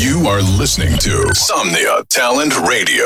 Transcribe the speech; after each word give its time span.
You 0.00 0.26
are 0.28 0.40
listening 0.40 0.96
to 1.00 1.28
Somnia 1.34 2.02
Talent 2.08 2.56
Radio. 2.66 3.04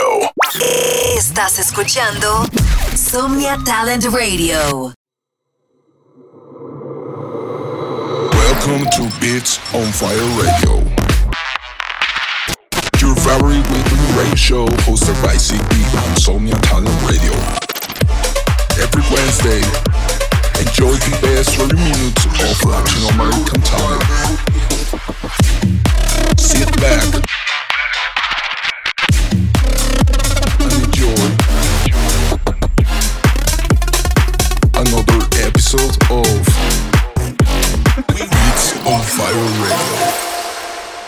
Estás 1.16 1.58
escuchando 1.58 2.46
Somnia 2.94 3.58
Talent 3.64 4.04
Radio. 4.12 4.92
Welcome 8.30 8.86
to 8.92 9.10
Beats 9.18 9.58
on 9.74 9.90
Fire 9.90 10.14
Radio. 10.38 10.86
Your 13.00 13.16
favorite 13.16 13.66
weekly 13.74 13.98
radio 14.16 14.36
show 14.36 14.66
hosted 14.86 15.20
by 15.20 15.34
CB 15.34 15.58
on 15.98 16.14
Somnia 16.14 16.60
Talent 16.62 16.94
Radio. 17.02 17.34
Every 18.78 19.02
Wednesday, 19.10 19.62
enjoy 20.60 20.94
the 20.94 21.18
best 21.22 21.56
30 21.56 21.74
minutes 21.74 22.24
of 22.24 22.64
Latin 22.64 23.14
American 23.18 23.60
talent. 23.62 24.73
Sit 26.44 26.68
back 26.76 27.02
and 27.02 27.24
another 34.76 35.20
episode 35.40 35.96
of 36.10 36.44
on 38.84 39.00
Fire 39.00 39.48
Radio. 39.64 40.12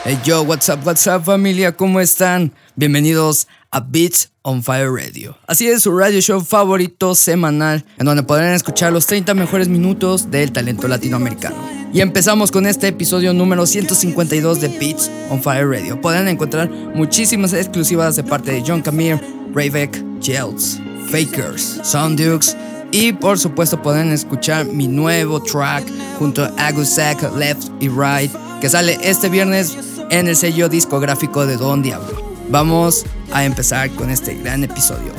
Hey 0.05 0.19
yo, 0.25 0.42
what's 0.42 0.70
up, 0.70 0.87
what's 0.87 1.06
up 1.06 1.25
familia, 1.27 1.77
¿cómo 1.77 2.00
están? 2.00 2.53
Bienvenidos 2.75 3.47
a 3.70 3.80
Beats 3.80 4.33
on 4.41 4.62
Fire 4.62 4.91
Radio. 4.91 5.37
Así 5.47 5.69
es 5.69 5.83
su 5.83 5.95
radio 5.95 6.23
show 6.23 6.41
favorito 6.41 7.14
semanal, 7.14 7.84
en 7.98 8.06
donde 8.06 8.23
podrán 8.23 8.55
escuchar 8.55 8.91
los 8.91 9.06
30 9.06 9.34
mejores 9.34 9.69
minutos 9.69 10.30
del 10.30 10.50
talento 10.50 10.89
latinoamericano. 10.89 11.76
Y 11.93 12.01
empezamos 12.01 12.51
con 12.51 12.67
este 12.67 12.89
episodio 12.89 13.33
número 13.33 13.67
152 13.67 14.61
de 14.61 14.69
Beats 14.69 15.11
on 15.31 15.43
Fire 15.43 15.69
Radio. 15.69 16.01
Podrán 16.01 16.29
encontrar 16.29 16.69
muchísimas 16.69 17.53
exclusivas 17.53 18.17
de 18.17 18.25
parte 18.25 18.53
de 18.53 18.62
John 18.67 18.83
Camille, 18.83 19.20
Rayvek, 19.55 20.03
Jelts, 20.20 20.81
Fakers, 21.11 21.81
Sounddukes 21.83 22.56
y 22.91 23.12
por 23.12 23.39
supuesto 23.39 23.81
podrán 23.81 24.12
escuchar 24.12 24.67
mi 24.67 24.89
nuevo 24.89 25.43
track 25.43 25.84
junto 26.19 26.45
a 26.45 26.53
Agusak 26.59 27.23
Left 27.37 27.69
y 27.81 27.89
Right 27.89 28.33
que 28.61 28.69
sale 28.69 28.98
este 29.03 29.28
viernes 29.28 29.77
en 30.11 30.28
el 30.28 30.37
sello 30.37 30.69
discográfico 30.69 31.47
de 31.47 31.56
Don 31.56 31.83
Diablo. 31.83 32.23
Vamos 32.48 33.05
a 33.33 33.45
empezar 33.45 33.91
con 33.91 34.11
este 34.11 34.34
gran 34.34 34.65
episodio. 34.65 35.12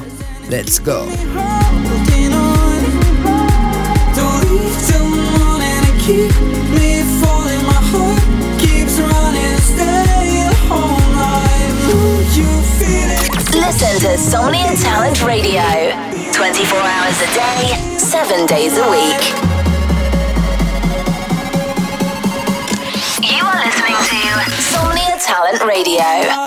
Let's 0.49 0.79
go. 0.79 1.05
Listen 13.51 13.99
to 13.99 14.15
Somnia 14.15 14.71
Talent 14.81 15.21
Radio 15.25 15.91
24 16.31 16.79
hours 16.79 17.21
a 17.21 17.27
day, 17.35 17.75
7 17.97 18.45
days 18.45 18.77
a 18.77 18.89
week. 18.89 19.19
You 23.29 23.43
are 23.43 23.59
listening 23.65 23.99
to 23.99 24.15
Somnia 24.63 25.19
Talent 25.21 25.61
Radio. 25.65 26.46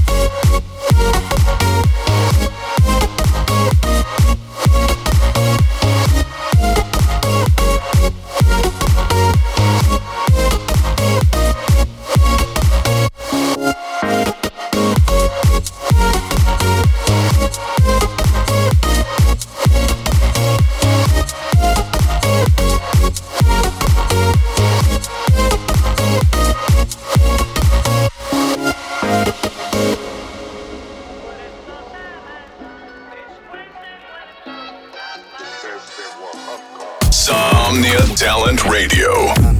Talent 38.31 38.63
Radio. 38.63 39.11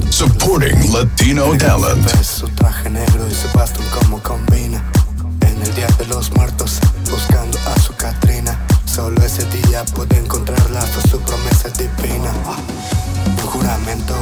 Supporting 0.09 0.93
Latino 0.93 1.57
talent. 1.57 2.07
Su 2.23 2.47
traje 2.55 2.89
negro 2.89 3.27
y 3.27 3.33
Sebastián 3.33 3.85
como 3.99 4.23
combina. 4.23 4.81
En 5.41 5.61
el 5.61 5.75
día 5.75 5.87
de 5.99 6.05
los 6.05 6.31
muertos, 6.31 6.79
buscando 7.09 7.59
a 7.67 7.77
su 7.81 7.93
Catrina. 7.97 8.57
Solo 8.85 9.21
ese 9.25 9.43
día 9.47 9.83
puede 9.93 10.17
encontrarla, 10.17 10.79
su 11.09 11.19
promesa 11.19 11.67
divina. 11.71 12.31
Un 13.25 13.45
juramento 13.45 14.15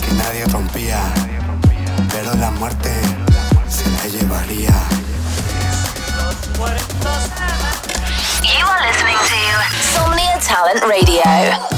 que 0.00 0.14
nadie 0.14 0.46
rompía. 0.46 1.00
Pero 2.10 2.32
la 2.36 2.50
muerte 2.52 2.90
se 3.68 3.84
la 3.90 4.18
llevaría. 4.18 4.72
You 8.42 8.66
are 8.66 8.80
listening 8.86 9.18
to 9.28 9.36
Somnia 9.92 10.38
Talent 10.40 10.82
Radio. 10.84 11.77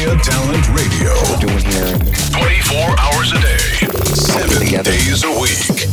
Media 0.00 0.16
Talent 0.22 0.66
Radio. 0.70 1.12
Doing 1.40 1.58
here. 1.58 1.98
24 2.32 2.98
hours 2.98 3.32
a 3.32 3.40
day, 3.42 3.58
seven 4.14 4.82
days 4.82 5.24
a 5.24 5.30
week. 5.38 5.88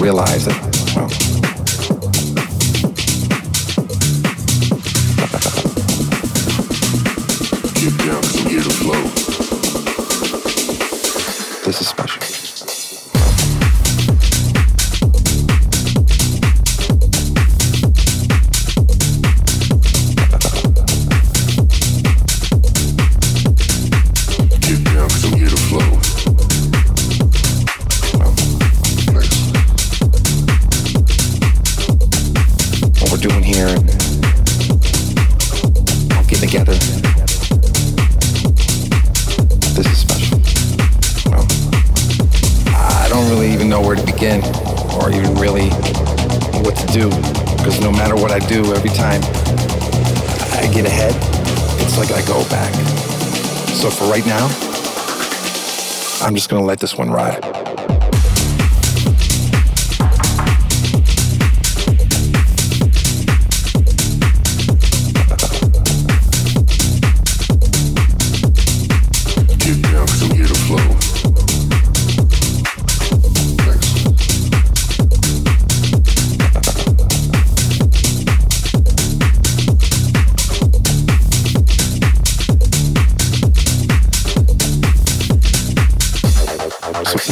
Realize 0.00 0.44
that 0.44 0.75
begin 44.06 44.42
or 44.94 45.10
even 45.10 45.34
really 45.34 45.68
what 46.62 46.76
to 46.76 46.86
do. 46.86 47.10
Because 47.58 47.80
no 47.80 47.90
matter 47.90 48.14
what 48.14 48.30
I 48.30 48.38
do, 48.38 48.72
every 48.72 48.90
time 48.90 49.20
I 50.62 50.70
get 50.72 50.86
ahead, 50.86 51.14
it's 51.82 51.98
like 51.98 52.12
I 52.12 52.24
go 52.26 52.48
back. 52.48 52.72
So 53.74 53.90
for 53.90 54.04
right 54.04 54.24
now, 54.24 54.46
I'm 56.24 56.34
just 56.34 56.48
going 56.48 56.62
to 56.62 56.66
let 56.66 56.78
this 56.78 56.96
one 56.96 57.10
ride. 57.10 57.65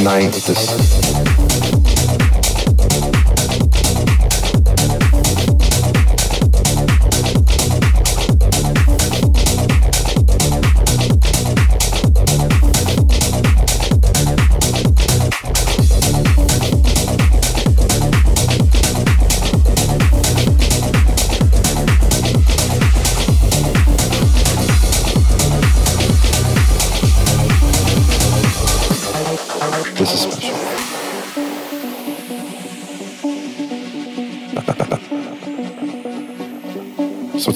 ninth 0.05 1.04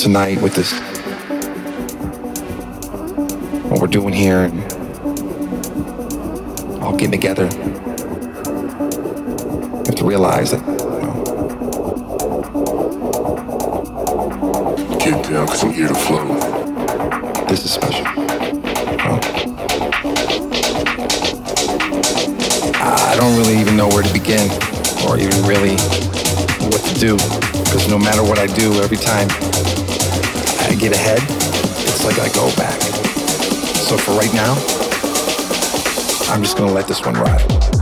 tonight 0.09 0.41
with 0.41 0.55
this, 0.55 0.73
what 3.69 3.79
we're 3.79 3.87
doing 3.87 4.15
here, 4.15 4.45
and 4.45 4.63
all 6.83 6.97
getting 6.97 7.11
together, 7.11 7.45
you 7.45 7.59
have 9.85 9.95
to 9.95 10.07
realize 10.07 10.51
that, 10.51 10.61
you 10.67 11.03
know, 11.03 11.15
Get 14.99 15.29
down, 15.29 15.47
cause 15.47 15.63
I'm 15.63 15.73
here 15.75 15.89
to 15.89 15.95
flow. 15.95 16.25
this 17.47 17.67
is 17.67 17.71
special. 17.71 18.07
I 22.81 23.15
don't 23.21 23.37
really 23.37 23.59
even 23.61 23.77
know 23.77 23.89
where 23.89 24.03
to 24.03 24.13
begin 24.15 24.49
or 25.07 25.19
even 25.19 25.43
really 25.45 25.77
what 26.65 26.81
to 26.81 26.95
do 26.99 27.17
because 27.53 27.87
no 27.91 27.99
matter 27.99 28.23
what 28.23 28.39
I 28.39 28.47
do, 28.47 28.81
every 28.81 28.97
time 28.97 29.29
I 30.69 30.75
get 30.75 30.95
ahead, 30.95 31.19
it's 31.23 32.05
like 32.05 32.19
I 32.19 32.29
go 32.35 32.55
back. 32.57 32.81
So 33.89 33.97
for 33.97 34.13
right 34.13 34.33
now, 34.35 34.53
I'm 36.31 36.43
just 36.43 36.59
gonna 36.59 36.73
let 36.73 36.87
this 36.87 37.01
one 37.01 37.15
ride. 37.15 37.78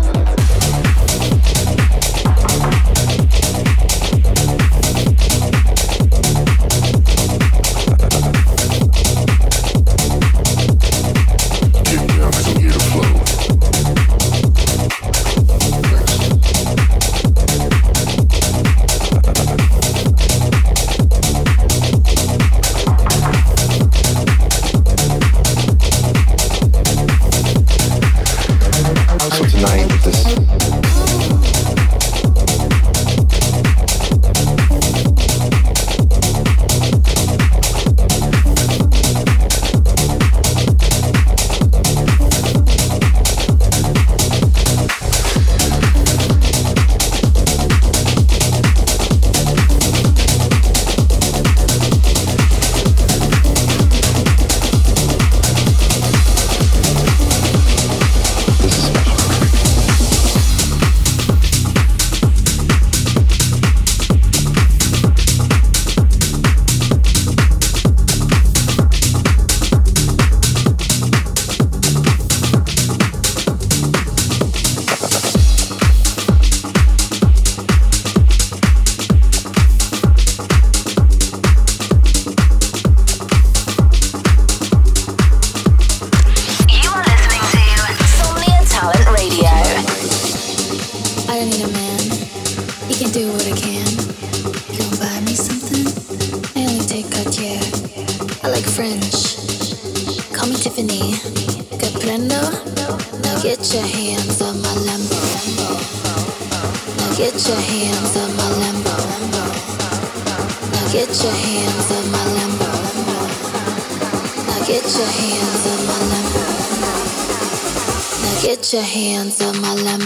Your 118.72 118.82
hands 118.82 119.40
on 119.42 119.60
my 119.60 119.74
lap. 119.74 119.96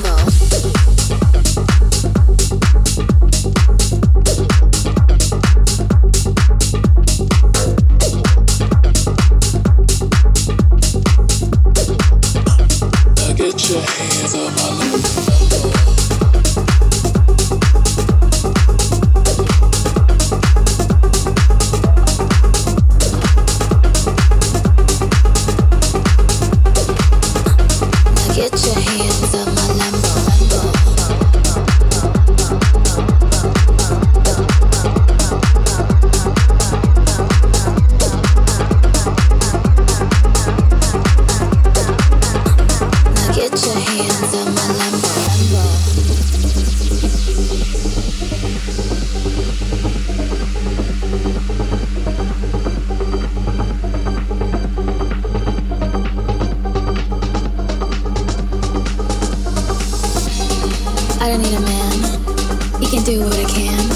Can 62.91 63.05
do 63.05 63.21
what 63.21 63.39
I 63.39 63.45
can. 63.47 63.87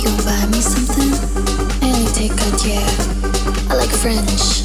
You 0.00 0.08
wanna 0.08 0.24
buy 0.24 0.46
me 0.48 0.60
something? 0.64 1.12
I 1.84 1.92
only 1.92 2.08
take 2.16 2.32
Cartier. 2.32 2.80
I 3.68 3.76
like 3.76 3.92
French. 3.92 4.64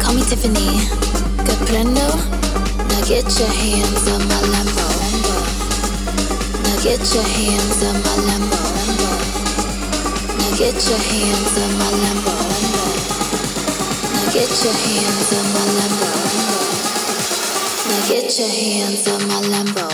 Call 0.00 0.14
me 0.14 0.22
Tiffany. 0.24 0.80
Que? 1.44 1.54
Now 2.88 3.00
get 3.04 3.28
your 3.36 3.52
hands 3.52 4.08
on 4.08 4.20
my 4.28 4.40
Lambo. 4.48 4.88
Now 6.64 6.76
get 6.80 7.04
your 7.12 7.28
hands 7.36 7.84
on 7.84 7.96
my 8.00 8.16
Lambo. 8.32 8.62
Now 10.38 10.56
get 10.56 10.80
your 10.88 11.02
hands 11.12 11.54
on 11.60 11.70
my 11.76 11.90
Lambo. 12.00 12.36
Now 14.08 14.32
get 14.32 14.52
your 14.64 14.72
hands 14.72 15.32
on 15.36 15.46
my 15.52 15.64
Lambo. 15.76 16.12
Now 17.88 18.08
get 18.08 18.38
your 18.38 18.48
hands 18.48 19.06
on 19.08 19.20
my 19.28 19.40
Lambo. 19.52 19.93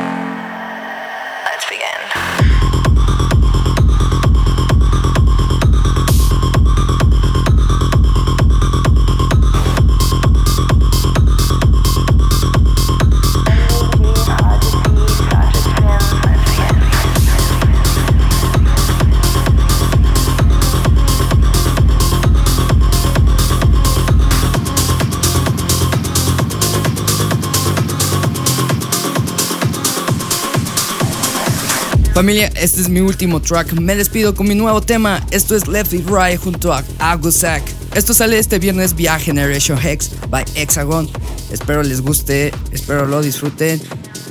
Familia, 32.13 32.51
este 32.55 32.81
es 32.81 32.89
mi 32.89 32.99
último 32.99 33.41
track. 33.41 33.71
Me 33.73 33.95
despido 33.95 34.35
con 34.35 34.47
mi 34.47 34.53
nuevo 34.53 34.81
tema. 34.81 35.25
Esto 35.31 35.55
es 35.55 35.67
Left 35.67 35.93
y 35.93 35.99
Right 35.99 36.37
junto 36.37 36.73
a 36.73 36.83
Agusak. 36.99 37.63
Esto 37.95 38.13
sale 38.13 38.37
este 38.37 38.59
viernes 38.59 38.93
vía 38.95 39.17
Generation 39.17 39.79
Hex 39.81 40.11
by 40.29 40.43
Hexagon. 40.55 41.09
Espero 41.51 41.83
les 41.83 42.01
guste, 42.01 42.53
espero 42.71 43.05
lo 43.05 43.21
disfruten 43.21 43.81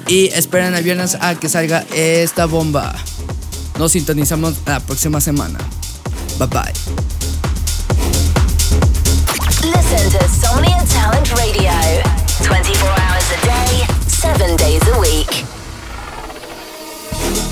y 0.07 0.27
esperen 0.27 0.75
el 0.75 0.85
viernes 0.85 1.17
a 1.21 1.35
que 1.35 1.49
salga 1.49 1.85
esta 1.95 2.45
bomba. 2.45 2.95
Nos 3.79 3.93
sintonizamos 3.93 4.57
la 4.67 4.81
próxima 4.81 5.21
semana. 5.21 5.59
Bye 6.39 6.49
bye. 6.49 6.73
Listen 9.63 10.11
to 10.11 10.29
Somnia 10.29 10.85
Talent 10.85 11.31
Radio 11.31 11.71
24 12.43 12.89
hours 12.89 13.25
a 13.33 13.47
day, 13.47 13.87
7 14.07 14.57
days 14.57 14.83
a 14.87 15.01
week. 15.01 15.50